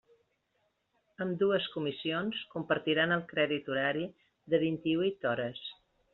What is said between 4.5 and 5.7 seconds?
de vint-i-huit hores.